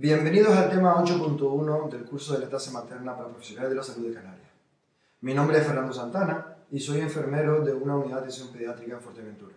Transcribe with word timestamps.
Bienvenidos 0.00 0.56
al 0.56 0.70
tema 0.70 0.94
8.1 1.02 1.90
del 1.90 2.04
curso 2.04 2.32
de 2.32 2.38
lactancia 2.38 2.70
materna 2.70 3.16
para 3.16 3.30
profesionales 3.30 3.70
de 3.70 3.76
la 3.76 3.82
salud 3.82 4.06
de 4.06 4.14
Canarias. 4.14 4.48
Mi 5.22 5.34
nombre 5.34 5.58
es 5.58 5.66
Fernando 5.66 5.92
Santana 5.92 6.56
y 6.70 6.78
soy 6.78 7.00
enfermero 7.00 7.64
de 7.64 7.72
una 7.72 7.96
unidad 7.96 8.18
de 8.18 8.20
atención 8.20 8.52
pediátrica 8.52 8.94
en 8.94 9.00
Fuerteventura. 9.00 9.56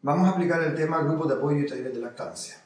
Vamos 0.00 0.26
a 0.26 0.32
aplicar 0.32 0.60
el 0.64 0.74
tema 0.74 1.00
grupos 1.04 1.28
de 1.28 1.34
apoyo 1.34 1.58
y 1.58 1.66
talleres 1.66 1.94
de 1.94 2.00
lactancia. 2.00 2.56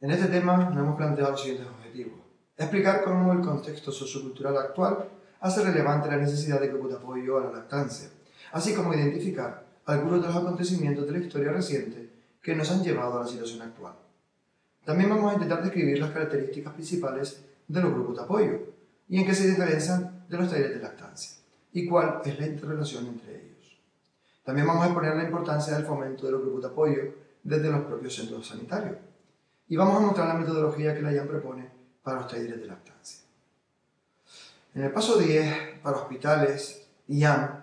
En 0.00 0.10
este 0.10 0.28
tema 0.28 0.56
nos 0.56 0.78
hemos 0.78 0.96
planteado 0.96 1.32
los 1.32 1.42
siguientes 1.42 1.68
objetivos. 1.68 2.20
Explicar 2.56 3.04
cómo 3.04 3.30
el 3.34 3.42
contexto 3.42 3.92
sociocultural 3.92 4.56
actual 4.56 5.10
hace 5.40 5.62
relevante 5.62 6.08
la 6.08 6.16
necesidad 6.16 6.58
de 6.62 6.68
grupos 6.68 6.92
de 6.92 6.96
apoyo 6.96 7.36
a 7.36 7.44
la 7.44 7.52
lactancia, 7.52 8.08
así 8.52 8.72
como 8.72 8.94
identificar 8.94 9.66
algunos 9.84 10.22
de 10.22 10.28
los 10.28 10.36
acontecimientos 10.36 11.04
de 11.04 11.12
la 11.12 11.18
historia 11.18 11.52
reciente 11.52 12.10
que 12.40 12.54
nos 12.54 12.70
han 12.70 12.82
llevado 12.82 13.18
a 13.18 13.24
la 13.24 13.28
situación 13.28 13.60
actual. 13.60 13.96
También 14.84 15.10
vamos 15.10 15.30
a 15.30 15.34
intentar 15.34 15.62
describir 15.62 15.98
las 15.98 16.10
características 16.10 16.74
principales 16.74 17.44
de 17.66 17.80
los 17.80 17.92
grupos 17.92 18.16
de 18.16 18.22
apoyo 18.22 18.60
y 19.08 19.18
en 19.18 19.26
qué 19.26 19.34
se 19.34 19.48
diferencian 19.48 20.24
de 20.28 20.36
los 20.36 20.50
talleres 20.50 20.74
de 20.74 20.82
lactancia 20.82 21.38
y 21.72 21.86
cuál 21.86 22.20
es 22.24 22.38
la 22.38 22.46
interrelación 22.46 23.06
entre 23.06 23.36
ellos. 23.36 23.78
También 24.44 24.66
vamos 24.66 24.84
a 24.84 24.86
exponer 24.86 25.16
la 25.16 25.24
importancia 25.24 25.74
del 25.74 25.86
fomento 25.86 26.26
de 26.26 26.32
los 26.32 26.42
grupos 26.42 26.62
de 26.62 26.68
apoyo 26.68 27.14
desde 27.42 27.70
los 27.70 27.84
propios 27.84 28.14
centros 28.14 28.46
sanitarios 28.46 28.96
y 29.68 29.76
vamos 29.76 29.96
a 29.96 30.00
mostrar 30.00 30.28
la 30.28 30.34
metodología 30.34 30.94
que 30.94 31.02
la 31.02 31.12
IAM 31.12 31.28
propone 31.28 31.70
para 32.02 32.20
los 32.20 32.30
talleres 32.30 32.60
de 32.60 32.66
lactancia. 32.66 33.20
En 34.74 34.82
el 34.82 34.92
paso 34.92 35.16
10, 35.18 35.80
para 35.82 35.98
hospitales 35.98 36.86
IAM, 37.08 37.62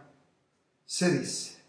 se 0.85 1.19
dice 1.19 1.61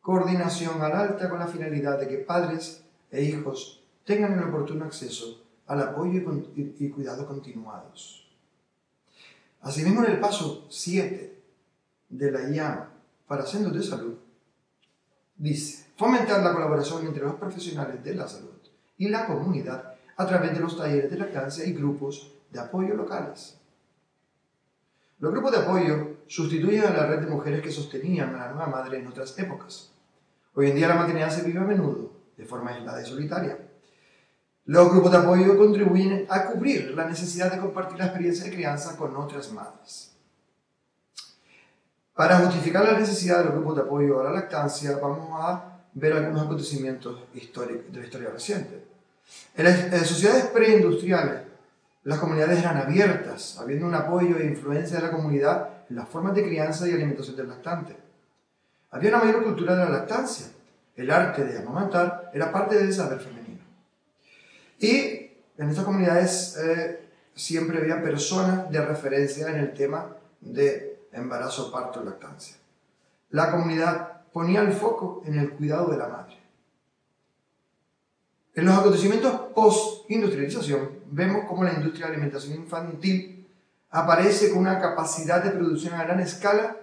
coordinación 0.00 0.80
al 0.80 0.92
alta 0.92 1.28
con 1.28 1.38
la 1.38 1.46
finalidad 1.46 1.98
de 1.98 2.08
que 2.08 2.18
padres 2.18 2.82
e 3.10 3.22
hijos 3.22 3.79
tengan 4.04 4.38
el 4.38 4.44
oportuno 4.44 4.84
acceso 4.84 5.44
al 5.66 5.82
apoyo 5.82 6.20
y 6.56 6.88
cuidado 6.90 7.26
continuados. 7.26 8.28
Asimismo, 9.60 10.04
en 10.04 10.12
el 10.12 10.20
paso 10.20 10.66
7 10.68 11.42
de 12.08 12.30
la 12.30 12.48
IAM 12.50 12.86
para 13.26 13.46
centros 13.46 13.74
de 13.74 13.82
salud, 13.82 14.14
dice, 15.36 15.86
fomentar 15.96 16.42
la 16.42 16.52
colaboración 16.52 17.06
entre 17.06 17.22
los 17.22 17.34
profesionales 17.34 18.02
de 18.02 18.14
la 18.14 18.26
salud 18.26 18.58
y 18.96 19.08
la 19.08 19.26
comunidad 19.26 19.94
a 20.16 20.26
través 20.26 20.52
de 20.52 20.60
los 20.60 20.76
talleres 20.76 21.10
de 21.10 21.18
lactancia 21.18 21.64
y 21.64 21.72
grupos 21.72 22.32
de 22.50 22.58
apoyo 22.58 22.94
locales. 22.94 23.58
Los 25.20 25.32
grupos 25.32 25.52
de 25.52 25.58
apoyo 25.58 26.16
sustituyen 26.26 26.84
a 26.84 26.90
la 26.90 27.06
red 27.06 27.20
de 27.20 27.30
mujeres 27.30 27.62
que 27.62 27.70
sostenían 27.70 28.34
a 28.34 28.46
la 28.46 28.52
nueva 28.52 28.66
madre 28.66 28.98
en 28.98 29.06
otras 29.06 29.38
épocas. 29.38 29.92
Hoy 30.54 30.70
en 30.70 30.76
día 30.76 30.88
la 30.88 30.96
maternidad 30.96 31.30
se 31.30 31.44
vive 31.44 31.60
a 31.60 31.64
menudo 31.64 32.10
de 32.36 32.44
forma 32.44 32.70
aislada 32.70 33.02
y 33.02 33.06
solitaria 33.06 33.69
los 34.70 34.88
grupos 34.88 35.10
de 35.10 35.18
apoyo 35.18 35.58
contribuyen 35.58 36.26
a 36.28 36.44
cubrir 36.44 36.92
la 36.94 37.04
necesidad 37.04 37.50
de 37.50 37.58
compartir 37.58 37.98
la 37.98 38.04
experiencia 38.04 38.44
de 38.44 38.52
crianza 38.52 38.96
con 38.96 39.16
otras 39.16 39.50
madres. 39.50 40.12
Para 42.14 42.38
justificar 42.38 42.84
la 42.84 42.96
necesidad 42.96 43.38
de 43.38 43.46
los 43.46 43.54
grupos 43.54 43.74
de 43.74 43.82
apoyo 43.82 44.20
a 44.20 44.24
la 44.24 44.30
lactancia, 44.30 44.96
vamos 45.02 45.28
a 45.32 45.80
ver 45.92 46.12
algunos 46.12 46.44
acontecimientos 46.44 47.18
históricos 47.34 47.92
de 47.92 47.98
la 47.98 48.04
historia 48.06 48.30
reciente. 48.30 48.84
En 49.56 49.64
las, 49.64 50.06
sociedades 50.06 50.44
preindustriales, 50.44 51.40
las 52.04 52.20
comunidades 52.20 52.60
eran 52.60 52.76
abiertas, 52.76 53.58
habiendo 53.58 53.86
un 53.86 53.94
apoyo 53.96 54.38
e 54.38 54.46
influencia 54.46 54.98
de 54.98 55.02
la 55.02 55.10
comunidad 55.10 55.68
en 55.90 55.96
las 55.96 56.08
formas 56.08 56.32
de 56.36 56.44
crianza 56.44 56.86
y 56.86 56.92
alimentación 56.92 57.34
del 57.34 57.48
lactante. 57.48 57.96
Había 58.92 59.16
una 59.16 59.24
mayor 59.24 59.42
cultura 59.42 59.74
de 59.74 59.84
la 59.84 59.90
lactancia. 59.90 60.46
El 60.94 61.10
arte 61.10 61.42
de 61.42 61.58
amamantar 61.58 62.30
era 62.32 62.52
parte 62.52 62.78
del 62.78 62.94
saber 62.94 63.18
femenino. 63.18 63.39
Y 64.80 65.30
en 65.58 65.68
estas 65.68 65.84
comunidades 65.84 66.56
eh, 66.56 67.00
siempre 67.34 67.78
había 67.78 68.02
personas 68.02 68.70
de 68.70 68.84
referencia 68.84 69.48
en 69.48 69.56
el 69.56 69.74
tema 69.74 70.16
de 70.40 71.02
embarazo, 71.12 71.70
parto 71.70 72.02
lactancia. 72.02 72.56
La 73.28 73.50
comunidad 73.50 74.22
ponía 74.32 74.62
el 74.62 74.72
foco 74.72 75.22
en 75.26 75.38
el 75.38 75.50
cuidado 75.50 75.90
de 75.90 75.98
la 75.98 76.08
madre. 76.08 76.38
En 78.54 78.64
los 78.64 78.76
acontecimientos 78.76 79.32
post-industrialización 79.54 81.00
vemos 81.10 81.44
cómo 81.46 81.62
la 81.62 81.74
industria 81.74 82.06
de 82.06 82.12
alimentación 82.14 82.56
infantil 82.56 83.46
aparece 83.90 84.50
con 84.50 84.60
una 84.60 84.80
capacidad 84.80 85.44
de 85.44 85.50
producción 85.50 85.94
a 85.94 86.04
gran 86.04 86.20
escala 86.20 86.76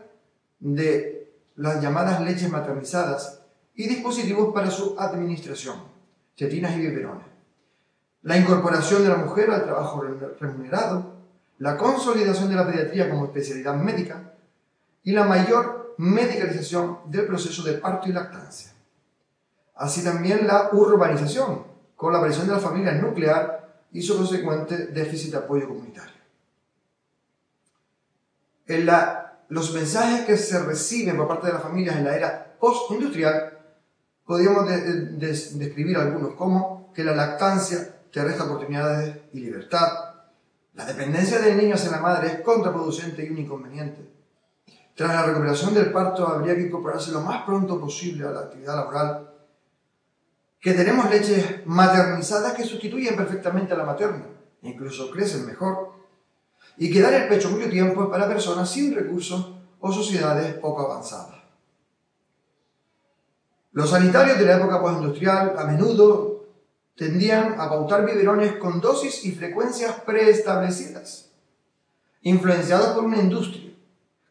de 0.59 1.33
las 1.55 1.81
llamadas 1.81 2.21
leches 2.21 2.51
maternizadas 2.51 3.41
y 3.73 3.87
dispositivos 3.87 4.53
para 4.53 4.69
su 4.69 4.95
administración, 4.99 5.77
tetinas 6.35 6.75
y 6.75 6.81
biberones 6.81 7.36
la 8.27 8.35
incorporación 8.35 9.03
de 9.03 9.09
la 9.09 9.15
mujer 9.15 9.49
al 9.51 9.63
trabajo 9.63 10.03
remunerado, 10.41 11.13
la 11.59 11.77
consolidación 11.77 12.49
de 12.49 12.55
la 12.55 12.67
pediatría 12.67 13.09
como 13.09 13.23
especialidad 13.23 13.75
médica 13.75 14.33
y 15.03 15.13
la 15.13 15.23
mayor 15.23 15.95
medicalización 15.97 16.99
del 17.05 17.25
proceso 17.25 17.63
de 17.63 17.75
parto 17.75 18.09
y 18.09 18.11
lactancia. 18.11 18.73
Así 19.75 20.03
también 20.03 20.45
la 20.45 20.71
urbanización, 20.73 21.67
con 21.95 22.11
la 22.11 22.17
aparición 22.17 22.47
de 22.47 22.53
la 22.53 22.59
familia 22.59 22.91
nuclear 22.95 23.85
y 23.93 24.01
su 24.01 24.17
consecuente 24.17 24.87
déficit 24.87 25.31
de 25.31 25.37
apoyo 25.37 25.65
comunitario. 25.65 26.21
En 28.65 28.85
la, 28.85 29.39
los 29.47 29.73
mensajes 29.73 30.25
que 30.25 30.35
se 30.35 30.59
reciben 30.65 31.15
por 31.15 31.29
parte 31.29 31.47
de 31.47 31.53
las 31.53 31.63
familias 31.63 31.95
en 31.95 32.03
la 32.03 32.17
era 32.17 32.57
postindustrial, 32.59 33.57
podríamos 34.25 34.67
describir 34.67 35.95
algunos 35.95 36.33
como 36.33 36.91
que 36.93 37.05
la 37.05 37.15
lactancia 37.15 37.93
te 38.11 38.23
resta 38.23 38.43
oportunidades 38.43 39.15
y 39.33 39.39
libertad. 39.39 39.87
La 40.73 40.85
dependencia 40.85 41.39
del 41.39 41.57
niño 41.57 41.75
hacia 41.75 41.91
la 41.91 41.99
madre 41.99 42.27
es 42.27 42.41
contraproducente 42.41 43.25
y 43.25 43.29
un 43.29 43.39
inconveniente. 43.39 44.09
Tras 44.95 45.13
la 45.13 45.23
recuperación 45.23 45.73
del 45.73 45.91
parto 45.91 46.27
habría 46.27 46.55
que 46.55 46.63
incorporarse 46.63 47.11
lo 47.11 47.21
más 47.21 47.43
pronto 47.43 47.79
posible 47.79 48.27
a 48.27 48.31
la 48.31 48.39
actividad 48.41 48.75
laboral. 48.75 49.31
Que 50.59 50.73
tenemos 50.73 51.09
leches 51.09 51.65
maternizadas 51.65 52.53
que 52.53 52.63
sustituyen 52.63 53.15
perfectamente 53.15 53.73
a 53.73 53.77
la 53.77 53.85
materna 53.85 54.37
incluso 54.61 55.11
crecen 55.11 55.45
mejor. 55.45 55.93
Y 56.77 56.91
que 56.91 57.01
dar 57.01 57.13
el 57.13 57.27
pecho 57.27 57.49
mucho 57.49 57.69
tiempo 57.69 58.03
es 58.03 58.09
para 58.09 58.27
personas 58.27 58.69
sin 58.69 58.93
recursos 58.93 59.53
o 59.79 59.91
sociedades 59.91 60.53
poco 60.55 60.91
avanzadas. 60.91 61.37
Los 63.71 63.89
sanitarios 63.89 64.37
de 64.37 64.45
la 64.45 64.57
época 64.57 64.81
postindustrial 64.81 65.55
a 65.57 65.63
menudo 65.65 66.36
tendían 66.97 67.59
a 67.59 67.69
pautar 67.69 68.05
biberones 68.05 68.53
con 68.53 68.81
dosis 68.81 69.23
y 69.23 69.31
frecuencias 69.31 70.01
preestablecidas, 70.01 71.29
influenciados 72.23 72.87
por 72.89 73.05
una 73.05 73.17
industria 73.17 73.71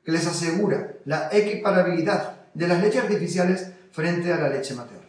que 0.05 0.13
les 0.13 0.27
asegura 0.27 0.95
la 1.05 1.29
equiparabilidad 1.31 2.37
de 2.53 2.69
las 2.69 2.83
leches 2.83 3.05
artificiales 3.05 3.71
frente 3.93 4.33
a 4.33 4.39
la 4.39 4.49
leche 4.49 4.75
materna. 4.75 5.07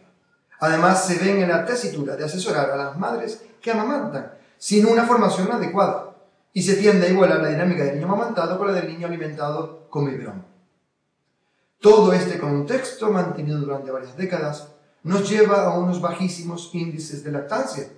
Además, 0.60 1.04
se 1.06 1.18
ven 1.18 1.42
en 1.42 1.48
la 1.48 1.64
tesitura 1.64 2.16
de 2.16 2.24
asesorar 2.24 2.70
a 2.70 2.76
las 2.76 2.98
madres 2.98 3.42
que 3.60 3.72
amamantan 3.72 4.32
sin 4.56 4.86
una 4.86 5.04
formación 5.04 5.50
adecuada 5.52 6.16
y 6.52 6.62
se 6.62 6.74
tiende 6.74 7.06
a 7.06 7.10
igualar 7.10 7.40
la 7.40 7.48
dinámica 7.48 7.84
del 7.84 7.96
niño 7.96 8.06
amamantado 8.06 8.56
con 8.56 8.68
la 8.68 8.72
del 8.72 8.88
niño 8.88 9.06
alimentado 9.06 9.88
con 9.90 10.06
biberón. 10.06 10.44
Todo 11.80 12.12
este 12.12 12.38
contexto, 12.38 13.10
mantenido 13.10 13.58
durante 13.58 13.90
varias 13.90 14.16
décadas, 14.16 14.68
nos 15.08 15.28
lleva 15.28 15.64
a 15.64 15.78
unos 15.78 16.02
bajísimos 16.02 16.68
índices 16.74 17.24
de 17.24 17.32
lactancia, 17.32 17.88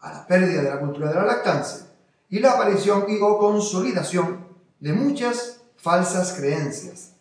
a 0.00 0.12
la 0.12 0.26
pérdida 0.26 0.62
de 0.62 0.70
la 0.70 0.80
cultura 0.80 1.10
de 1.10 1.14
la 1.14 1.26
lactancia 1.26 1.86
y 2.30 2.38
la 2.38 2.52
aparición 2.52 3.04
y 3.08 3.18
o 3.20 3.38
consolidación 3.38 4.46
de 4.80 4.94
muchas 4.94 5.60
falsas 5.76 6.32
creencias. 6.32 7.12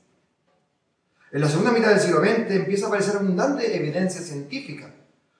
En 1.33 1.41
la 1.41 1.49
segunda 1.49 1.73
mitad 1.73 1.89
del 1.89 1.99
siglo 1.99 2.21
XX 2.21 2.49
empieza 2.49 2.85
a 2.85 2.87
aparecer 2.87 3.17
abundante 3.17 3.75
evidencia 3.75 4.21
científica 4.21 4.93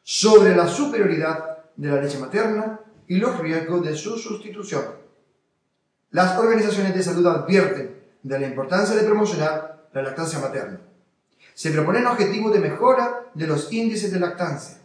sobre 0.03 0.53
la 0.53 0.67
superioridad 0.67 1.59
de 1.78 1.88
la 1.88 2.01
leche 2.01 2.19
materna 2.19 2.81
y 3.08 3.16
los 3.16 3.40
riesgos 3.40 3.81
de 3.81 3.96
su 3.96 4.17
sustitución. 4.17 4.84
Las 6.11 6.37
organizaciones 6.37 6.93
de 6.93 7.02
salud 7.02 7.25
advierten 7.28 7.96
de 8.22 8.40
la 8.40 8.47
importancia 8.47 8.93
de 8.93 9.03
promocionar 9.03 9.87
la 9.93 10.02
lactancia 10.02 10.40
materna 10.40 10.81
se 11.55 11.72
proponen 11.72 12.05
objetivos 12.05 12.53
de 12.53 12.59
mejora 12.59 13.23
de 13.34 13.47
los 13.47 13.72
índices 13.72 14.11
de 14.11 14.19
lactancia. 14.19 14.78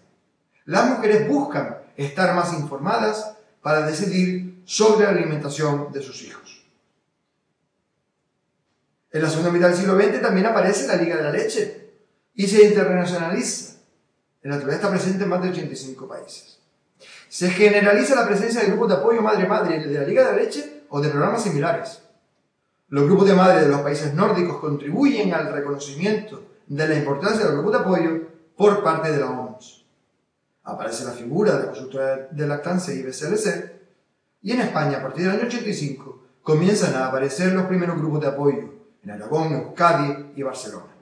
Las 0.65 0.89
mujeres 0.89 1.29
buscan 1.29 1.79
estar 1.97 2.35
más 2.35 2.55
informadas 2.55 3.37
para 3.61 3.85
decidir 3.87 4.63
sobre 4.65 5.05
la 5.05 5.11
alimentación 5.11 5.93
de 5.93 6.01
sus 6.01 6.23
hijos. 6.23 6.65
En 9.11 9.23
la 9.23 9.29
segunda 9.29 9.51
mitad 9.51 9.67
del 9.67 9.77
siglo 9.77 10.01
XX 10.01 10.23
también 10.23 10.47
aparece 10.47 10.87
la 10.87 10.95
Liga 10.95 11.17
de 11.17 11.25
la 11.25 11.33
Leche 11.33 11.91
y 12.35 12.47
se 12.47 12.65
internacionaliza. 12.65 13.75
En 14.43 14.51
la 14.51 14.57
actualidad 14.57 14.81
está 14.81 14.91
presente 14.91 15.25
en 15.25 15.29
más 15.29 15.43
de 15.43 15.51
85 15.51 16.07
países. 16.07 16.61
Se 17.29 17.51
generaliza 17.51 18.15
la 18.15 18.29
presencia 18.29 18.61
de 18.61 18.69
grupos 18.69 18.91
de 18.91 18.95
apoyo 18.95 19.21
madre-madre 19.23 19.81
de 19.81 19.99
la 19.99 20.07
Liga 20.07 20.25
de 20.25 20.37
la 20.37 20.43
Leche 20.43 20.85
o 20.89 21.01
de 21.01 21.09
programas 21.09 21.43
similares. 21.43 22.01
Los 22.89 23.07
grupos 23.07 23.27
de 23.27 23.35
madre 23.35 23.63
de 23.63 23.69
los 23.69 23.81
países 23.81 24.15
nórdicos 24.15 24.59
contribuyen 24.59 25.35
al 25.35 25.53
reconocimiento 25.53 26.45
de 26.71 26.87
la 26.87 26.95
importancia 26.95 27.45
del 27.45 27.55
grupo 27.55 27.73
de 27.73 27.79
apoyo 27.79 28.29
por 28.57 28.85
parte 28.85 29.11
de 29.11 29.19
la 29.19 29.31
OMS. 29.31 29.85
aparece 30.63 31.05
la 31.05 31.11
figura 31.11 31.53
de 31.53 31.59
la 31.59 31.67
consultora 31.67 32.29
de 32.31 32.47
lactancia 32.47 32.95
IBCLC, 32.95 33.73
y 34.43 34.53
en 34.53 34.61
España, 34.61 34.99
a 34.99 35.03
partir 35.03 35.25
del 35.25 35.33
año 35.33 35.49
85, 35.49 36.23
comienzan 36.45 36.95
a 36.95 37.09
aparecer 37.09 37.53
los 37.55 37.67
primeros 37.67 37.99
grupos 37.99 38.21
de 38.21 38.29
apoyo 38.29 38.75
en 39.03 39.11
Aragón, 39.11 39.53
Euskadi 39.53 40.33
y 40.37 40.43
Barcelona. 40.45 40.95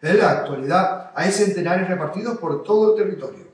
En 0.00 0.18
la 0.18 0.30
actualidad 0.30 1.12
hay 1.14 1.30
centenares 1.30 1.86
repartidos 1.86 2.38
por 2.38 2.62
todo 2.62 2.96
el 2.96 3.04
territorio. 3.04 3.44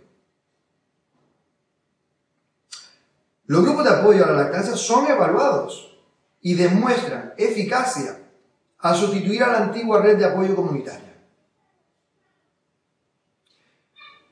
Los 3.46 3.64
grupos 3.64 3.84
de 3.84 3.90
apoyo 3.90 4.24
a 4.24 4.28
la 4.28 4.42
lactancia 4.44 4.76
son 4.76 5.08
evaluados 5.08 5.98
y 6.42 6.54
demuestran 6.54 7.34
eficacia 7.36 8.18
al 8.78 8.94
sustituir 8.94 9.42
a 9.42 9.48
la 9.48 9.62
antigua 9.64 10.00
red 10.00 10.16
de 10.16 10.26
apoyo 10.26 10.54
comunitaria. 10.54 11.09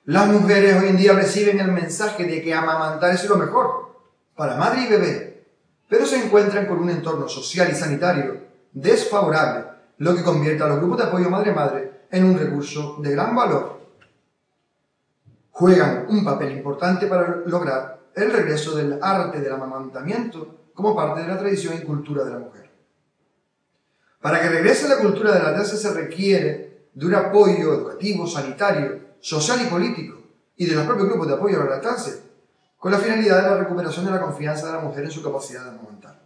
Las 0.08 0.26
mujeres 0.26 0.80
hoy 0.80 0.88
en 0.88 0.96
día 0.96 1.12
reciben 1.12 1.60
el 1.60 1.70
mensaje 1.70 2.24
de 2.24 2.40
que 2.40 2.54
amamantar 2.54 3.12
es 3.12 3.28
lo 3.28 3.36
mejor 3.36 3.94
para 4.34 4.56
madre 4.56 4.84
y 4.84 4.88
bebé, 4.88 5.44
pero 5.86 6.06
se 6.06 6.24
encuentran 6.24 6.64
con 6.64 6.78
un 6.78 6.88
entorno 6.88 7.28
social 7.28 7.68
y 7.70 7.74
sanitario 7.74 8.40
desfavorable, 8.72 9.66
lo 9.98 10.16
que 10.16 10.22
convierte 10.22 10.62
a 10.62 10.68
los 10.68 10.78
grupos 10.78 10.96
de 10.96 11.04
apoyo 11.04 11.28
madre-madre 11.28 12.06
en 12.10 12.24
un 12.24 12.38
recurso 12.38 12.96
de 13.02 13.10
gran 13.10 13.36
valor. 13.36 13.80
Juegan 15.50 16.06
un 16.08 16.24
papel 16.24 16.52
importante 16.52 17.06
para 17.06 17.42
lograr 17.44 18.00
el 18.14 18.32
regreso 18.32 18.74
del 18.76 18.98
arte 19.02 19.42
del 19.42 19.52
amamantamiento 19.52 20.70
como 20.72 20.96
parte 20.96 21.20
de 21.20 21.28
la 21.28 21.38
tradición 21.38 21.74
y 21.76 21.84
cultura 21.84 22.24
de 22.24 22.30
la 22.30 22.38
mujer. 22.38 22.70
Para 24.22 24.40
que 24.40 24.48
regrese 24.48 24.88
la 24.88 25.00
cultura 25.00 25.32
de 25.32 25.40
la 25.40 25.50
lactancia 25.50 25.76
se 25.76 25.92
requiere 25.92 26.86
de 26.94 27.04
un 27.04 27.14
apoyo 27.14 27.74
educativo, 27.74 28.26
sanitario, 28.26 29.07
social 29.20 29.60
y 29.62 29.68
político 29.68 30.18
y 30.56 30.66
de 30.66 30.74
los 30.74 30.84
propios 30.84 31.08
grupos 31.08 31.28
de 31.28 31.34
apoyo 31.34 31.60
a 31.60 31.64
la 31.64 31.70
lactancia, 31.70 32.14
con 32.78 32.92
la 32.92 32.98
finalidad 32.98 33.42
de 33.42 33.50
la 33.50 33.56
recuperación 33.58 34.04
de 34.04 34.12
la 34.12 34.20
confianza 34.20 34.66
de 34.66 34.72
la 34.72 34.80
mujer 34.80 35.04
en 35.04 35.10
su 35.10 35.22
capacidad 35.22 35.64
de 35.64 35.70
amamantar. 35.70 36.20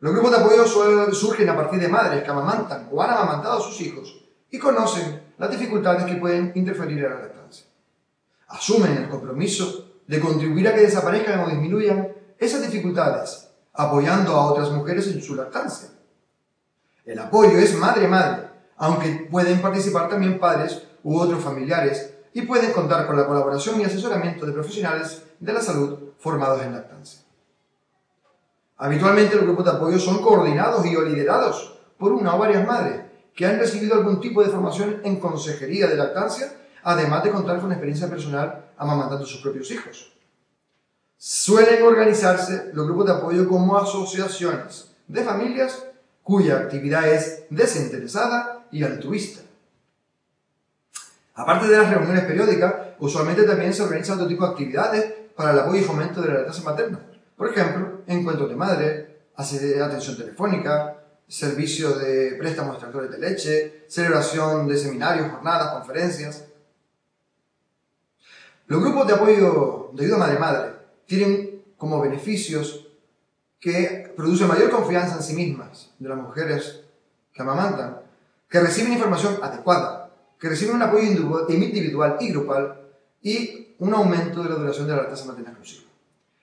Los 0.00 0.12
grupos 0.12 0.30
de 0.30 0.36
apoyo 0.36 0.66
surgen 1.12 1.48
a 1.48 1.56
partir 1.56 1.80
de 1.80 1.88
madres 1.88 2.22
que 2.22 2.30
amamantan 2.30 2.88
o 2.92 3.02
han 3.02 3.10
amamantado 3.10 3.58
a 3.58 3.62
sus 3.62 3.80
hijos 3.80 4.24
y 4.50 4.58
conocen 4.58 5.22
las 5.38 5.50
dificultades 5.50 6.04
que 6.04 6.14
pueden 6.14 6.52
interferir 6.54 6.98
en 6.98 7.10
la 7.10 7.20
lactancia. 7.20 7.66
Asumen 8.48 8.96
el 8.96 9.08
compromiso 9.08 9.86
de 10.06 10.20
contribuir 10.20 10.68
a 10.68 10.74
que 10.74 10.82
desaparezcan 10.82 11.40
o 11.40 11.48
disminuyan 11.48 12.08
esas 12.38 12.62
dificultades, 12.62 13.48
apoyando 13.74 14.34
a 14.34 14.46
otras 14.46 14.70
mujeres 14.70 15.08
en 15.08 15.20
su 15.20 15.34
lactancia. 15.34 15.88
El 17.04 17.18
apoyo 17.18 17.58
es 17.58 17.74
madre-madre, 17.74 18.47
aunque 18.78 19.28
pueden 19.30 19.60
participar 19.60 20.08
también 20.08 20.38
padres 20.38 20.82
u 21.02 21.18
otros 21.18 21.42
familiares 21.42 22.14
y 22.32 22.42
pueden 22.42 22.72
contar 22.72 23.06
con 23.06 23.16
la 23.16 23.26
colaboración 23.26 23.80
y 23.80 23.84
asesoramiento 23.84 24.46
de 24.46 24.52
profesionales 24.52 25.24
de 25.40 25.52
la 25.52 25.60
salud 25.60 25.98
formados 26.18 26.62
en 26.62 26.72
lactancia. 26.72 27.20
Habitualmente 28.76 29.34
los 29.34 29.44
grupos 29.44 29.64
de 29.64 29.70
apoyo 29.72 29.98
son 29.98 30.22
coordinados 30.22 30.86
y 30.86 30.90
liderados 30.90 31.78
por 31.98 32.12
una 32.12 32.36
o 32.36 32.38
varias 32.38 32.66
madres 32.66 33.02
que 33.34 33.46
han 33.46 33.58
recibido 33.58 33.94
algún 33.94 34.20
tipo 34.20 34.42
de 34.42 34.50
formación 34.50 35.00
en 35.04 35.18
consejería 35.18 35.88
de 35.88 35.96
lactancia, 35.96 36.52
además 36.84 37.24
de 37.24 37.30
contar 37.30 37.60
con 37.60 37.72
experiencia 37.72 38.08
personal 38.08 38.70
amamantando 38.76 39.24
a 39.24 39.28
sus 39.28 39.40
propios 39.40 39.70
hijos. 39.70 40.12
Suelen 41.16 41.82
organizarse 41.82 42.70
los 42.72 42.86
grupos 42.86 43.06
de 43.06 43.12
apoyo 43.12 43.48
como 43.48 43.76
asociaciones 43.76 44.94
de 45.08 45.24
familias 45.24 45.84
cuya 46.22 46.58
actividad 46.58 47.08
es 47.08 47.44
desinteresada 47.50 48.57
y 48.72 48.82
altruista. 48.82 49.42
Aparte 51.34 51.68
de 51.68 51.78
las 51.78 51.90
reuniones 51.90 52.24
periódicas, 52.24 52.74
usualmente 52.98 53.44
también 53.44 53.72
se 53.72 53.82
organizan 53.82 54.16
otro 54.16 54.26
tipo 54.26 54.44
de 54.44 54.50
actividades 54.50 55.14
para 55.36 55.52
el 55.52 55.58
apoyo 55.60 55.80
y 55.80 55.84
fomento 55.84 56.20
de 56.20 56.28
la 56.28 56.34
lactancia 56.34 56.64
materna. 56.64 56.98
Por 57.36 57.48
ejemplo, 57.50 58.02
encuentros 58.08 58.48
de 58.48 58.56
madre, 58.56 59.18
atención 59.36 60.16
telefónica, 60.16 60.96
servicio 61.28 61.92
de 61.92 62.32
préstamos 62.32 62.74
extractores 62.74 63.10
de 63.10 63.18
leche, 63.18 63.84
celebración 63.86 64.66
de 64.66 64.76
seminarios, 64.76 65.30
jornadas, 65.30 65.74
conferencias. 65.74 66.46
Los 68.66 68.82
grupos 68.82 69.06
de 69.06 69.14
apoyo 69.14 69.90
de 69.92 70.04
ayuda 70.04 70.18
madre-madre 70.18 70.72
tienen 71.06 71.62
como 71.76 72.00
beneficios 72.00 72.88
que 73.60 74.12
producen 74.16 74.48
mayor 74.48 74.70
confianza 74.70 75.16
en 75.16 75.22
sí 75.22 75.34
mismas 75.34 75.90
de 75.98 76.08
las 76.08 76.18
mujeres 76.18 76.82
que 77.32 77.42
amamantan, 77.42 78.07
que 78.48 78.60
reciben 78.60 78.92
información 78.92 79.38
adecuada, 79.42 80.10
que 80.38 80.48
reciben 80.48 80.76
un 80.76 80.82
apoyo 80.82 81.04
individual 81.04 82.16
y 82.20 82.30
grupal 82.30 82.80
y 83.22 83.74
un 83.78 83.94
aumento 83.94 84.42
de 84.42 84.50
la 84.50 84.56
duración 84.56 84.86
de 84.86 84.92
la 84.92 85.02
lactancia 85.02 85.26
materna 85.26 85.50
exclusiva. 85.50 85.88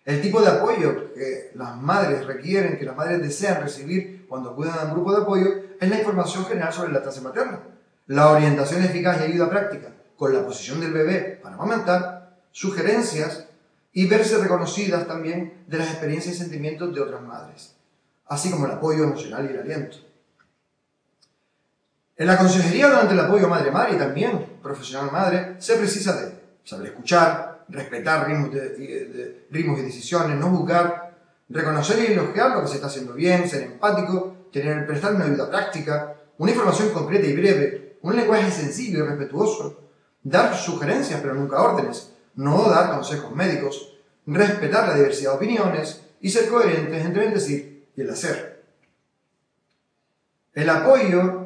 El 0.06 0.22
tipo 0.22 0.40
de 0.40 0.50
apoyo 0.50 1.14
que 1.16 1.52
las 1.56 1.76
madres 1.78 2.26
requieren, 2.28 2.78
que 2.78 2.86
las 2.86 2.96
madres 2.96 3.22
desean 3.22 3.64
recibir 3.64 4.26
cuando 4.28 4.56
cuidan 4.56 4.78
a 4.78 4.84
un 4.84 4.92
grupo 4.92 5.16
de 5.16 5.24
apoyo, 5.24 5.48
es 5.80 5.90
la 5.90 5.98
información 5.98 6.46
general 6.46 6.72
sobre 6.72 6.90
la 6.90 6.96
lactancia 6.96 7.24
materna, 7.24 7.60
la 8.08 8.30
orientación 8.30 8.84
eficaz 8.84 9.20
y 9.20 9.24
ayuda 9.24 9.50
práctica 9.50 9.90
con 10.16 10.32
la 10.32 10.46
posición 10.46 10.80
del 10.80 10.94
bebé 10.94 11.40
para 11.42 11.56
amamantar, 11.56 12.38
sugerencias 12.52 13.48
y 13.94 14.08
verse 14.08 14.38
reconocidas 14.38 15.08
también 15.08 15.66
de 15.68 15.80
las 15.80 15.90
experiencias 15.90 16.36
y 16.36 16.38
sentimientos 16.38 16.94
de 16.94 17.02
otras 17.02 17.22
madres, 17.22 17.76
así 18.28 18.52
como 18.52 18.68
el 18.68 18.74
apoyo 18.74 19.04
emocional 19.04 19.46
y 19.46 19.54
el 19.54 19.62
aliento. 19.62 19.98
En 22.18 22.28
la 22.28 22.38
consejería 22.38 22.88
durante 22.88 23.14
el 23.14 23.20
apoyo 23.20 23.50
madre-madre 23.50 23.96
y 23.96 23.98
también 23.98 24.58
profesional-madre 24.64 25.56
se 25.60 25.76
precisa 25.76 26.16
de 26.16 26.34
saber 26.64 26.88
escuchar, 26.88 27.66
respetar 27.68 28.28
ritmos, 28.28 28.54
de, 28.54 29.48
ritmos 29.52 29.80
y 29.80 29.84
decisiones, 29.84 30.38
no 30.38 30.50
juzgar, 30.50 31.14
reconocer 31.50 32.00
y 32.00 32.14
elogiar 32.14 32.52
lo 32.52 32.62
que 32.62 32.70
se 32.70 32.76
está 32.76 32.88
haciendo 32.88 33.14
bien, 33.14 33.50
ser 33.50 33.64
empático, 33.64 34.48
tener, 34.54 34.88
prestar 34.88 35.14
una 35.14 35.26
ayuda 35.26 35.50
práctica, 35.50 36.16
una 36.38 36.52
información 36.52 36.92
concreta 36.92 37.28
y 37.28 37.36
breve, 37.36 37.98
un 38.02 38.16
lenguaje 38.16 38.50
sencillo 38.50 39.00
y 39.00 39.08
respetuoso, 39.08 39.82
dar 40.24 40.56
sugerencias 40.56 41.20
pero 41.22 41.34
nunca 41.34 41.62
órdenes, 41.62 42.14
no 42.36 42.70
dar 42.70 42.92
consejos 42.92 43.36
médicos, 43.36 43.94
respetar 44.26 44.88
la 44.88 44.96
diversidad 44.96 45.32
de 45.32 45.38
opiniones 45.38 46.02
y 46.22 46.30
ser 46.30 46.48
coherentes 46.48 47.04
entre 47.04 47.26
el 47.26 47.34
decir 47.34 47.88
y 47.94 48.02
el 48.02 48.10
hacer. 48.10 48.64
El 50.54 50.70
apoyo 50.70 51.45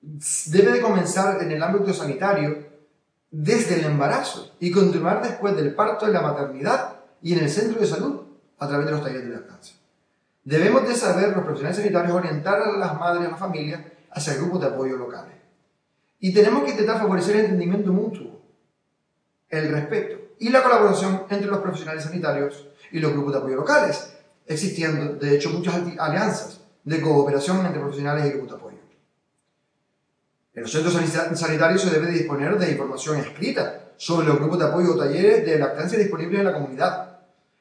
debe 0.00 0.72
de 0.72 0.80
comenzar 0.80 1.42
en 1.42 1.50
el 1.50 1.62
ámbito 1.62 1.92
sanitario 1.92 2.70
desde 3.30 3.78
el 3.78 3.86
embarazo 3.86 4.54
y 4.58 4.70
continuar 4.70 5.22
después 5.22 5.54
del 5.56 5.74
parto 5.74 6.06
en 6.06 6.12
la 6.12 6.22
maternidad 6.22 6.96
y 7.22 7.34
en 7.34 7.40
el 7.40 7.50
centro 7.50 7.80
de 7.80 7.86
salud 7.86 8.22
a 8.58 8.68
través 8.68 8.86
de 8.86 8.92
los 8.92 9.02
talleres 9.02 9.28
de 9.28 9.34
lactancia. 9.34 9.76
Debemos 10.44 10.88
de 10.88 10.94
saber 10.94 11.28
los 11.28 11.44
profesionales 11.44 11.76
sanitarios 11.76 12.14
orientar 12.14 12.60
a 12.60 12.76
las 12.78 12.98
madres 12.98 13.22
y 13.22 13.26
a 13.26 13.30
las 13.30 13.38
familias 13.38 13.82
hacia 14.10 14.34
grupos 14.34 14.60
de 14.62 14.66
apoyo 14.68 14.96
locales. 14.96 15.34
Y 16.18 16.32
tenemos 16.32 16.64
que 16.64 16.70
intentar 16.70 16.98
favorecer 16.98 17.36
el 17.36 17.42
entendimiento 17.42 17.92
mutuo, 17.92 18.40
el 19.48 19.70
respeto 19.70 20.18
y 20.38 20.48
la 20.48 20.62
colaboración 20.62 21.24
entre 21.28 21.48
los 21.48 21.60
profesionales 21.60 22.04
sanitarios 22.04 22.68
y 22.90 22.98
los 22.98 23.12
grupos 23.12 23.32
de 23.32 23.38
apoyo 23.38 23.56
locales, 23.56 24.16
existiendo 24.46 25.14
de 25.14 25.36
hecho 25.36 25.50
muchas 25.50 25.74
alianzas 25.98 26.60
de 26.84 27.00
cooperación 27.00 27.64
entre 27.64 27.80
profesionales 27.80 28.26
y 28.26 28.30
grupos 28.30 28.48
de 28.48 28.56
apoyo. 28.56 28.79
En 30.54 30.62
los 30.62 30.72
centros 30.72 30.94
sanitarios 31.34 31.82
se 31.82 31.90
debe 31.90 32.10
disponer 32.10 32.58
de 32.58 32.72
información 32.72 33.18
escrita 33.18 33.92
sobre 33.96 34.26
los 34.26 34.38
grupos 34.38 34.58
de 34.58 34.64
apoyo 34.64 34.94
o 34.94 34.96
talleres 34.96 35.46
de 35.46 35.58
lactancia 35.58 35.98
disponibles 35.98 36.40
en 36.40 36.46
la 36.46 36.54
comunidad. 36.54 37.18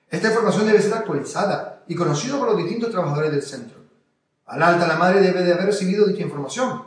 Esta 0.10 0.30
información 0.30 0.66
debe 0.66 0.82
ser 0.82 0.94
actualizada 0.94 1.84
y 1.88 1.96
conocida 1.96 2.38
por 2.40 2.48
los 2.48 2.58
distintos 2.58 2.90
trabajadores 2.90 3.32
del 3.32 3.44
centro. 3.44 3.78
Al 4.48 4.64
alta 4.64 4.88
la 4.88 4.98
madre 4.98 5.22
debe 5.22 5.44
de 5.44 5.54
haber 5.54 5.68
recibido 5.68 6.08
dicha 6.08 6.24
información. 6.24 6.84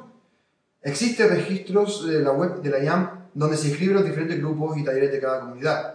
Existen 0.82 1.28
registros 1.28 2.08
de 2.08 2.20
la 2.20 2.32
web 2.32 2.60
de 2.60 2.70
la 2.70 2.78
IAM 2.80 3.10
donde 3.34 3.56
se 3.56 3.68
inscriben 3.68 3.94
los 3.94 4.04
diferentes 4.04 4.38
grupos 4.38 4.76
y 4.76 4.84
talleres 4.84 5.12
de 5.12 5.20
cada 5.20 5.40
comunidad. 5.40 5.94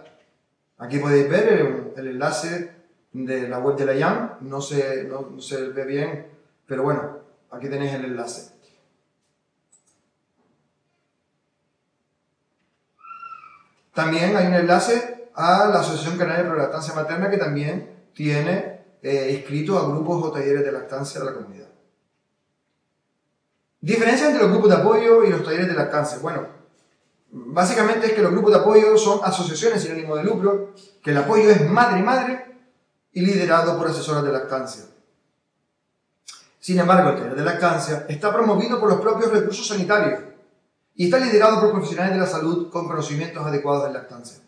Aquí 0.78 0.98
podéis 0.98 1.28
ver 1.28 1.92
el, 1.96 2.06
enlace 2.06 2.72
de 3.12 3.48
la 3.48 3.58
web 3.58 3.76
de 3.76 3.84
la 3.84 3.94
IAM, 3.94 4.38
no 4.40 4.60
se, 4.62 5.04
no 5.04 5.40
se 5.40 5.68
ve 5.68 5.84
bien, 5.84 6.26
pero 6.66 6.84
bueno, 6.84 7.18
aquí 7.50 7.68
tenéis 7.68 7.92
el 7.92 8.06
enlace. 8.06 8.57
También 13.98 14.36
hay 14.36 14.46
un 14.46 14.54
enlace 14.54 15.28
a 15.34 15.66
la 15.66 15.80
Asociación 15.80 16.16
Canaria 16.16 16.44
de 16.44 16.56
Lactancia 16.56 16.94
Materna 16.94 17.28
que 17.28 17.36
también 17.36 18.10
tiene 18.14 18.80
eh, 19.02 19.32
inscritos 19.36 19.76
a 19.76 19.88
grupos 19.88 20.24
o 20.24 20.30
talleres 20.30 20.64
de 20.64 20.70
lactancia 20.70 21.18
de 21.18 21.26
la 21.26 21.34
comunidad. 21.34 21.66
Diferencia 23.80 24.28
entre 24.28 24.42
los 24.42 24.52
grupos 24.52 24.70
de 24.70 24.76
apoyo 24.76 25.24
y 25.24 25.30
los 25.30 25.42
talleres 25.42 25.66
de 25.66 25.74
lactancia. 25.74 26.18
Bueno, 26.22 26.46
básicamente 27.32 28.06
es 28.06 28.12
que 28.12 28.22
los 28.22 28.30
grupos 28.30 28.52
de 28.52 28.58
apoyo 28.60 28.96
son 28.96 29.18
asociaciones 29.24 29.82
sin 29.82 29.90
ánimo 29.90 30.14
de 30.14 30.22
lucro, 30.22 30.74
que 31.02 31.10
el 31.10 31.16
apoyo 31.16 31.50
es 31.50 31.68
madre-madre 31.68 32.54
y 33.12 33.22
liderado 33.22 33.76
por 33.76 33.88
asesoras 33.88 34.22
de 34.22 34.30
lactancia. 34.30 34.84
Sin 36.60 36.78
embargo, 36.78 37.10
el 37.10 37.16
taller 37.16 37.34
de 37.34 37.44
lactancia 37.44 38.06
está 38.08 38.32
promovido 38.32 38.78
por 38.78 38.90
los 38.90 39.00
propios 39.00 39.32
recursos 39.32 39.66
sanitarios 39.66 40.27
y 40.98 41.04
está 41.04 41.20
liderado 41.20 41.60
por 41.60 41.70
profesionales 41.70 42.14
de 42.14 42.20
la 42.20 42.26
salud 42.26 42.70
con 42.70 42.88
conocimientos 42.88 43.46
adecuados 43.46 43.86
de 43.86 43.92
lactancia. 43.92 44.38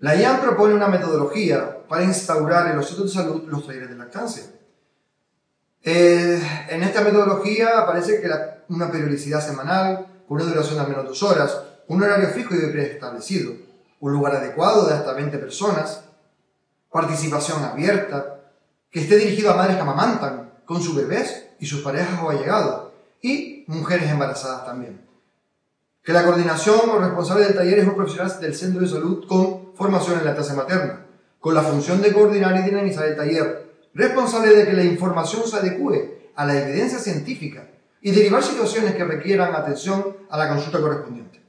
La 0.00 0.16
IAM 0.16 0.40
propone 0.40 0.74
una 0.74 0.88
metodología 0.88 1.86
para 1.88 2.02
instaurar 2.02 2.68
en 2.68 2.76
los 2.76 2.88
centros 2.88 3.14
de 3.14 3.22
salud 3.22 3.44
los 3.46 3.64
talleres 3.64 3.88
de 3.88 3.94
lactancia. 3.94 4.42
Eh, 5.84 6.42
en 6.68 6.82
esta 6.82 7.02
metodología 7.02 7.78
aparece 7.78 8.20
que 8.20 8.28
una 8.68 8.90
periodicidad 8.90 9.40
semanal, 9.40 10.24
con 10.26 10.38
una 10.40 10.50
duración 10.50 10.74
de 10.74 10.80
al 10.80 10.88
menos 10.88 11.06
dos 11.06 11.22
horas, 11.22 11.56
un 11.86 12.02
horario 12.02 12.28
fijo 12.30 12.56
y 12.56 12.72
preestablecido, 12.72 13.52
un 14.00 14.12
lugar 14.12 14.34
adecuado 14.34 14.88
de 14.88 14.94
hasta 14.94 15.12
20 15.12 15.38
personas, 15.38 16.02
participación 16.90 17.62
abierta, 17.62 18.40
que 18.90 18.98
esté 18.98 19.16
dirigido 19.16 19.52
a 19.52 19.56
madres 19.56 19.76
que 19.76 19.82
amamantan 19.82 20.54
con 20.64 20.82
sus 20.82 20.96
bebés 20.96 21.50
y 21.60 21.66
sus 21.66 21.82
parejas 21.82 22.20
o 22.20 22.30
allegados, 22.30 22.88
y 23.22 23.57
mujeres 23.68 24.10
embarazadas 24.10 24.64
también. 24.64 25.06
Que 26.02 26.12
la 26.12 26.24
coordinación 26.24 26.88
o 26.90 26.98
responsable 26.98 27.44
del 27.44 27.54
taller 27.54 27.78
es 27.78 27.86
un 27.86 27.94
profesional 27.94 28.40
del 28.40 28.54
centro 28.54 28.80
de 28.80 28.88
salud 28.88 29.26
con 29.28 29.74
formación 29.74 30.18
en 30.18 30.24
la 30.24 30.34
tasa 30.34 30.54
materna, 30.54 31.06
con 31.38 31.54
la 31.54 31.62
función 31.62 32.00
de 32.00 32.12
coordinar 32.12 32.56
y 32.56 32.62
dinamizar 32.62 33.06
el 33.06 33.16
taller, 33.16 33.68
responsable 33.94 34.56
de 34.56 34.66
que 34.66 34.72
la 34.72 34.84
información 34.84 35.46
se 35.46 35.56
adecue 35.56 36.32
a 36.34 36.46
la 36.46 36.58
evidencia 36.58 36.98
científica 36.98 37.68
y 38.00 38.10
derivar 38.10 38.42
situaciones 38.42 38.94
que 38.94 39.04
requieran 39.04 39.54
atención 39.54 40.16
a 40.30 40.38
la 40.38 40.48
consulta 40.48 40.80
correspondiente. 40.80 41.42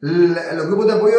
Los 0.00 0.66
grupos 0.66 0.86
de 0.86 0.92
apoyo 0.92 1.18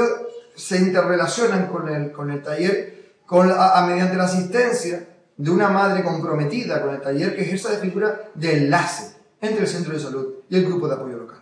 se 0.56 0.78
interrelacionan 0.78 1.68
con 1.68 1.90
el, 1.90 2.12
con 2.12 2.32
el 2.32 2.42
taller 2.42 2.98
con 3.26 3.52
a, 3.52 3.86
mediante 3.86 4.16
la 4.16 4.24
asistencia 4.24 5.06
de 5.36 5.52
una 5.52 5.70
madre 5.70 6.02
comprometida 6.02 6.82
con 6.82 6.96
el 6.96 7.02
taller 7.02 7.36
que 7.36 7.42
ejerza 7.42 7.72
de 7.72 7.78
figura 7.78 8.30
de 8.34 8.58
enlace 8.58 9.17
entre 9.42 9.62
el 9.62 9.68
centro 9.68 9.94
de 9.94 10.00
salud 10.00 10.36
y 10.50 10.58
el 10.58 10.66
grupo 10.66 10.88
de 10.88 10.96
apoyo 10.96 11.18
local. 11.18 11.40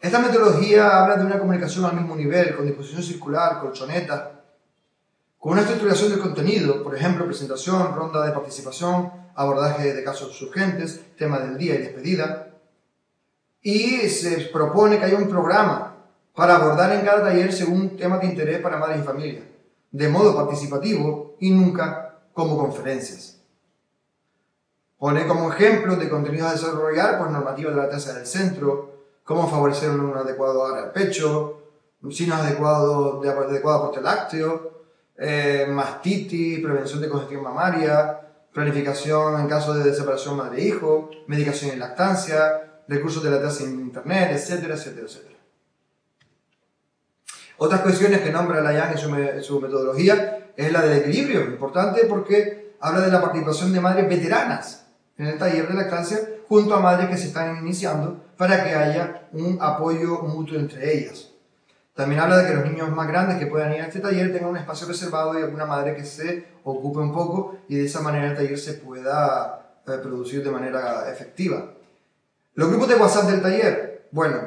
Esta 0.00 0.18
metodología 0.18 1.02
habla 1.02 1.16
de 1.16 1.26
una 1.26 1.38
comunicación 1.38 1.84
al 1.84 1.94
mismo 1.94 2.16
nivel, 2.16 2.56
con 2.56 2.66
disposición 2.66 3.02
circular, 3.02 3.60
colchoneta, 3.60 4.40
con 5.38 5.52
una 5.52 5.60
estructuración 5.62 6.10
del 6.10 6.20
contenido, 6.20 6.82
por 6.82 6.94
ejemplo, 6.94 7.26
presentación, 7.26 7.94
ronda 7.94 8.24
de 8.24 8.32
participación, 8.32 9.12
abordaje 9.34 9.94
de 9.94 10.04
casos 10.04 10.40
urgentes, 10.42 11.00
tema 11.16 11.38
del 11.38 11.58
día 11.58 11.74
y 11.74 11.78
despedida. 11.78 12.54
Y 13.62 14.08
se 14.08 14.48
propone 14.52 14.98
que 14.98 15.04
haya 15.04 15.16
un 15.16 15.28
programa 15.28 15.96
para 16.34 16.56
abordar 16.56 16.92
en 16.92 17.04
cada 17.04 17.22
taller 17.22 17.52
según 17.52 17.96
tema 17.96 18.18
de 18.18 18.26
interés 18.26 18.60
para 18.60 18.78
madres 18.78 19.00
y 19.00 19.04
familias, 19.04 19.44
de 19.90 20.08
modo 20.08 20.34
participativo 20.34 21.36
y 21.40 21.50
nunca 21.50 22.20
como 22.32 22.56
conferencias. 22.56 23.39
Pone 25.00 25.26
como 25.26 25.50
ejemplo 25.50 25.96
de 25.96 26.10
contenidos 26.10 26.50
a 26.50 26.52
desarrollar, 26.52 27.16
pues 27.16 27.30
normativa 27.30 27.70
de 27.70 27.76
la 27.78 27.88
tasa 27.88 28.12
del 28.12 28.26
centro, 28.26 29.06
cómo 29.24 29.48
favorecer 29.48 29.88
un 29.88 30.14
adecuado 30.14 30.66
área 30.66 30.84
al 30.84 30.92
pecho, 30.92 31.62
signos 32.10 32.38
adecuados 32.38 33.22
de 33.22 33.30
adecuado 33.30 33.78
aporte 33.78 34.02
lácteo, 34.02 34.82
eh, 35.16 35.66
mastitis, 35.70 36.60
prevención 36.60 37.00
de 37.00 37.08
congestión 37.08 37.42
mamaria, 37.42 38.20
planificación 38.52 39.40
en 39.40 39.48
caso 39.48 39.72
de 39.72 39.94
separación 39.94 40.36
madre-hijo, 40.36 41.08
medicación 41.28 41.70
en 41.70 41.78
lactancia, 41.78 42.82
recursos 42.86 43.22
de 43.22 43.30
lactancia 43.30 43.64
en 43.64 43.80
internet, 43.80 44.32
etcétera, 44.32 44.74
etcétera, 44.74 45.06
etcétera. 45.06 45.38
Otras 47.56 47.80
cuestiones 47.80 48.20
que 48.20 48.30
nombra 48.30 48.60
la 48.60 48.74
IAN 48.74 48.92
en 48.92 49.42
su 49.42 49.60
metodología 49.62 50.50
es 50.54 50.70
la 50.70 50.82
del 50.82 50.98
equilibrio, 50.98 51.40
importante 51.46 52.04
porque 52.04 52.74
habla 52.80 53.00
de 53.00 53.10
la 53.10 53.22
participación 53.22 53.72
de 53.72 53.80
madres 53.80 54.06
veteranas 54.06 54.79
en 55.20 55.26
el 55.26 55.38
taller 55.38 55.68
de 55.68 55.74
lactancia 55.74 56.18
junto 56.48 56.74
a 56.74 56.80
madres 56.80 57.10
que 57.10 57.18
se 57.18 57.26
están 57.26 57.58
iniciando 57.58 58.24
para 58.38 58.64
que 58.64 58.74
haya 58.74 59.28
un 59.32 59.58
apoyo 59.60 60.22
mutuo 60.22 60.58
entre 60.58 60.96
ellas. 60.96 61.28
También 61.94 62.22
habla 62.22 62.38
de 62.38 62.48
que 62.48 62.54
los 62.54 62.64
niños 62.64 62.88
más 62.90 63.06
grandes 63.06 63.36
que 63.36 63.46
puedan 63.46 63.70
ir 63.74 63.82
a 63.82 63.86
este 63.88 64.00
taller 64.00 64.32
tengan 64.32 64.48
un 64.48 64.56
espacio 64.56 64.88
reservado 64.88 65.38
y 65.38 65.42
alguna 65.42 65.66
madre 65.66 65.94
que 65.94 66.06
se 66.06 66.46
ocupe 66.64 67.00
un 67.00 67.12
poco 67.12 67.58
y 67.68 67.76
de 67.76 67.84
esa 67.84 68.00
manera 68.00 68.28
el 68.30 68.34
taller 68.34 68.58
se 68.58 68.74
pueda 68.74 69.76
eh, 69.86 69.98
producir 70.02 70.42
de 70.42 70.50
manera 70.50 71.12
efectiva. 71.12 71.70
Los 72.54 72.70
grupos 72.70 72.88
de 72.88 72.94
WhatsApp 72.94 73.30
del 73.30 73.42
taller, 73.42 74.08
bueno, 74.12 74.38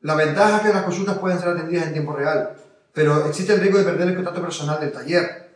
la 0.00 0.16
ventaja 0.16 0.56
es 0.56 0.62
que 0.62 0.72
las 0.72 0.82
consultas 0.82 1.18
pueden 1.18 1.38
ser 1.38 1.50
atendidas 1.50 1.86
en 1.86 1.92
tiempo 1.92 2.12
real, 2.12 2.56
pero 2.92 3.24
existe 3.26 3.54
el 3.54 3.60
riesgo 3.60 3.78
de 3.78 3.84
perder 3.84 4.08
el 4.08 4.16
contacto 4.16 4.42
personal 4.42 4.80
del 4.80 4.90
taller. 4.90 5.52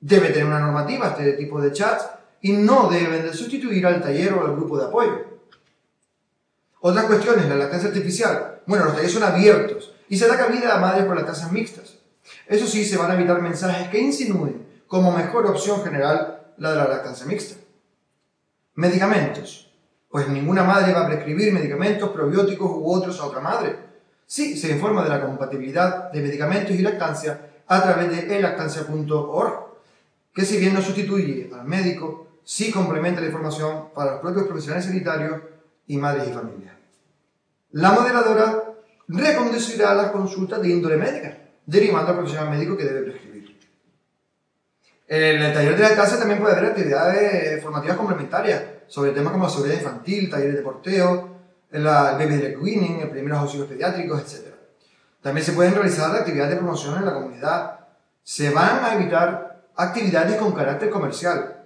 Debe 0.00 0.30
tener 0.30 0.46
una 0.46 0.58
normativa 0.58 1.10
este 1.10 1.34
tipo 1.34 1.60
de 1.60 1.70
chats 1.70 2.08
y 2.42 2.52
no 2.52 2.90
deben 2.90 3.22
de 3.22 3.32
sustituir 3.32 3.86
al 3.86 4.02
taller 4.02 4.34
o 4.34 4.44
al 4.44 4.54
grupo 4.54 4.76
de 4.76 4.86
apoyo. 4.86 5.32
Otra 6.80 7.06
cuestión 7.06 7.38
es 7.38 7.48
la 7.48 7.54
lactancia 7.54 7.88
artificial. 7.88 8.60
Bueno, 8.66 8.84
los 8.84 8.94
talleres 8.94 9.14
son 9.14 9.22
abiertos 9.22 9.94
y 10.08 10.18
se 10.18 10.26
da 10.26 10.36
cabida 10.36 10.74
a 10.74 10.80
madres 10.80 11.06
con 11.06 11.14
lactancias 11.14 11.52
mixtas. 11.52 11.98
Eso 12.48 12.66
sí, 12.66 12.84
se 12.84 12.96
van 12.96 13.10
a 13.10 13.14
evitar 13.14 13.40
mensajes 13.40 13.88
que 13.88 14.00
insinúen 14.00 14.66
como 14.88 15.16
mejor 15.16 15.46
opción 15.46 15.82
general 15.82 16.52
la 16.58 16.72
de 16.72 16.76
la 16.76 16.88
lactancia 16.88 17.24
mixta. 17.24 17.54
Medicamentos. 18.74 19.70
Pues 20.10 20.28
ninguna 20.28 20.64
madre 20.64 20.92
va 20.92 21.04
a 21.04 21.06
prescribir 21.06 21.52
medicamentos 21.52 22.10
probióticos 22.10 22.70
u 22.70 22.92
otros 22.92 23.18
a 23.20 23.26
otra 23.26 23.40
madre. 23.40 23.76
Sí, 24.26 24.56
se 24.56 24.70
informa 24.72 25.04
de 25.04 25.08
la 25.08 25.24
compatibilidad 25.24 26.10
de 26.10 26.20
medicamentos 26.20 26.72
y 26.72 26.82
lactancia 26.82 27.52
a 27.66 27.82
través 27.82 28.10
de 28.10 28.38
elactancia.org, 28.38 29.52
que 30.34 30.44
si 30.44 30.58
bien 30.58 30.74
no 30.74 30.82
sustituye 30.82 31.50
al 31.54 31.64
médico, 31.64 32.31
sí 32.44 32.70
complementa 32.70 33.20
la 33.20 33.26
información 33.26 33.90
para 33.94 34.12
los 34.12 34.20
propios 34.20 34.46
profesionales 34.46 34.86
sanitarios 34.86 35.40
y 35.86 35.96
madres 35.96 36.28
y 36.28 36.32
familias. 36.32 36.74
La 37.72 37.92
moderadora 37.92 38.64
reconducirá 39.08 39.94
las 39.94 40.10
consultas 40.10 40.60
de 40.60 40.68
índole 40.68 40.96
médica, 40.96 41.38
derivando 41.66 42.10
al 42.10 42.16
profesional 42.16 42.50
médico 42.50 42.76
que 42.76 42.84
debe 42.84 43.02
prescribir. 43.02 43.32
En 45.08 45.42
el 45.42 45.52
taller 45.52 45.76
de 45.76 45.82
lactancia 45.82 46.18
también 46.18 46.40
puede 46.40 46.54
haber 46.54 46.70
actividades 46.70 47.62
formativas 47.62 47.96
complementarias 47.96 48.62
sobre 48.86 49.12
temas 49.12 49.32
como 49.32 49.48
seguridad 49.48 49.76
infantil, 49.76 50.30
talleres 50.30 50.56
de 50.56 50.62
porteo, 50.62 51.28
el 51.70 51.84
baby 51.84 52.36
drag 52.36 52.62
weaning, 52.62 53.00
el 53.00 53.10
primeros 53.10 53.40
auxilios 53.40 53.68
pediátricos, 53.68 54.20
etc. 54.20 54.54
También 55.22 55.44
se 55.44 55.52
pueden 55.52 55.74
realizar 55.74 56.14
actividades 56.14 56.52
de 56.52 56.56
promoción 56.56 56.96
en 56.96 57.04
la 57.04 57.14
comunidad. 57.14 57.80
Se 58.22 58.50
van 58.50 58.84
a 58.84 58.94
evitar 58.94 59.66
actividades 59.76 60.36
con 60.36 60.52
carácter 60.52 60.90
comercial, 60.90 61.61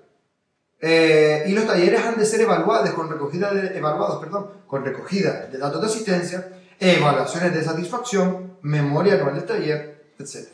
eh, 0.81 1.45
y 1.47 1.53
los 1.53 1.67
talleres 1.67 2.05
han 2.05 2.19
de 2.19 2.27
ser 2.27 2.43
evaluados 2.43 2.91
con 2.91 3.09
recogida 3.09 3.53
de, 3.53 3.77
evaluados, 3.79 4.19
perdón, 4.23 4.49
con 4.67 4.85
recogida 4.85 5.47
de 5.47 5.59
datos 5.59 5.81
de 5.81 5.87
asistencia, 5.87 6.53
evaluaciones 6.79 7.55
de 7.55 7.65
satisfacción, 7.65 8.59
memoria 8.63 9.15
anual 9.15 9.37
del 9.37 9.45
taller, 9.45 10.13
etc. 10.19 10.49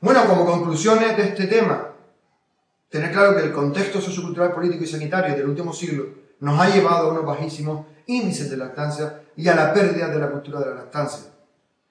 Bueno, 0.00 0.26
como 0.26 0.46
conclusiones 0.46 1.16
de 1.16 1.24
este 1.24 1.46
tema, 1.46 1.92
tener 2.88 3.12
claro 3.12 3.36
que 3.36 3.42
el 3.42 3.52
contexto 3.52 4.00
sociocultural, 4.00 4.52
político 4.52 4.82
y 4.82 4.88
sanitario 4.88 5.36
del 5.36 5.48
último 5.48 5.72
siglo 5.72 6.06
nos 6.40 6.58
ha 6.58 6.70
llevado 6.70 7.08
a 7.08 7.12
unos 7.12 7.24
bajísimos 7.24 7.86
índices 8.06 8.50
de 8.50 8.56
lactancia 8.56 9.20
y 9.36 9.46
a 9.46 9.54
la 9.54 9.72
pérdida 9.72 10.08
de 10.08 10.18
la 10.18 10.30
cultura 10.30 10.58
de 10.58 10.66
la 10.66 10.74
lactancia. 10.74 11.30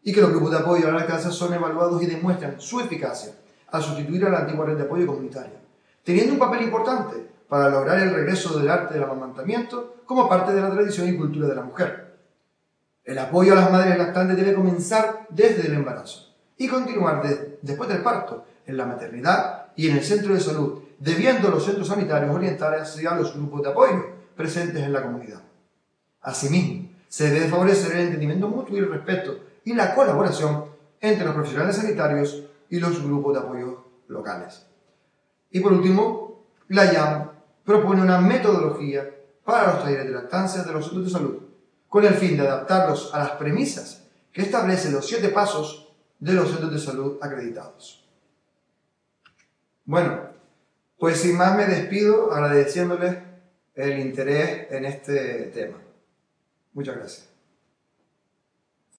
Y 0.01 0.11
que 0.11 0.21
los 0.21 0.31
grupos 0.31 0.51
de 0.51 0.57
apoyo 0.57 0.87
a 0.87 0.91
la 0.91 0.99
lactancia 0.99 1.31
son 1.31 1.53
evaluados 1.53 2.01
y 2.01 2.07
demuestran 2.07 2.59
su 2.59 2.81
eficacia 2.81 3.33
al 3.67 3.83
sustituir 3.83 4.25
a 4.25 4.29
la 4.29 4.39
antigua 4.39 4.65
red 4.65 4.77
de 4.77 4.83
apoyo 4.83 5.05
comunitaria 5.05 5.59
teniendo 6.09 6.33
un 6.33 6.39
papel 6.39 6.63
importante 6.63 7.23
para 7.47 7.69
lograr 7.69 7.99
el 7.99 8.11
regreso 8.11 8.57
del 8.57 8.67
arte 8.67 8.95
del 8.95 9.03
amamantamiento 9.03 9.97
como 10.07 10.27
parte 10.27 10.53
de 10.53 10.59
la 10.59 10.71
tradición 10.71 11.07
y 11.07 11.15
cultura 11.15 11.47
de 11.47 11.53
la 11.53 11.61
mujer. 11.61 12.17
El 13.03 13.19
apoyo 13.19 13.53
a 13.53 13.57
las 13.57 13.71
madres 13.71 13.95
lactantes 13.95 14.35
debe 14.35 14.55
comenzar 14.55 15.27
desde 15.29 15.67
el 15.67 15.75
embarazo 15.75 16.33
y 16.57 16.67
continuar 16.67 17.21
después 17.61 17.87
del 17.87 18.01
parto, 18.01 18.43
en 18.65 18.75
la 18.75 18.87
maternidad 18.87 19.67
y 19.75 19.87
en 19.87 19.97
el 19.97 20.03
centro 20.03 20.33
de 20.33 20.39
salud, 20.39 20.81
debiendo 20.97 21.49
los 21.49 21.63
centros 21.63 21.87
sanitarios 21.87 22.35
orientar 22.35 22.73
hacia 22.73 23.13
los 23.13 23.35
grupos 23.35 23.61
de 23.61 23.69
apoyo 23.69 24.05
presentes 24.35 24.81
en 24.81 24.91
la 24.91 25.03
comunidad. 25.03 25.43
Asimismo, 26.21 26.89
se 27.07 27.29
debe 27.29 27.49
favorecer 27.49 27.91
el 27.91 28.05
entendimiento 28.05 28.47
mutuo 28.47 28.75
y 28.75 28.79
el 28.79 28.89
respeto 28.89 29.41
y 29.63 29.75
la 29.75 29.93
colaboración 29.93 30.65
entre 31.01 31.25
los 31.25 31.35
profesionales 31.35 31.75
sanitarios 31.75 32.45
y 32.67 32.79
los 32.79 32.99
grupos 33.03 33.33
de 33.33 33.39
apoyo 33.41 33.85
locales. 34.07 34.68
Y 35.51 35.59
por 35.59 35.73
último, 35.73 36.45
la 36.67 36.91
IAM 36.93 37.31
propone 37.63 38.01
una 38.01 38.19
metodología 38.19 39.09
para 39.43 39.73
los 39.73 39.83
talleres 39.83 40.05
de 40.05 40.13
lactancia 40.13 40.63
de 40.63 40.71
los 40.71 40.85
centros 40.85 41.05
de 41.05 41.11
salud, 41.11 41.39
con 41.87 42.05
el 42.05 42.13
fin 42.13 42.37
de 42.37 42.47
adaptarlos 42.47 43.13
a 43.13 43.19
las 43.19 43.31
premisas 43.31 44.07
que 44.31 44.43
establecen 44.43 44.93
los 44.93 45.07
siete 45.07 45.29
pasos 45.29 45.91
de 46.19 46.33
los 46.33 46.49
centros 46.49 46.71
de 46.71 46.79
salud 46.79 47.17
acreditados. 47.21 48.07
Bueno, 49.85 50.29
pues 50.99 51.19
sin 51.19 51.37
más 51.37 51.55
me 51.55 51.65
despido 51.65 52.31
agradeciéndoles 52.31 53.17
el 53.73 53.99
interés 53.99 54.67
en 54.71 54.85
este 54.85 55.45
tema. 55.45 55.77
Muchas 56.73 56.95
gracias. 56.95 57.38